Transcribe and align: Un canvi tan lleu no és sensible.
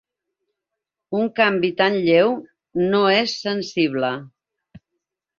Un 1.17 1.27
canvi 1.39 1.69
tan 1.81 1.97
lleu 2.07 2.31
no 2.93 3.01
és 3.17 3.35
sensible. 3.43 4.09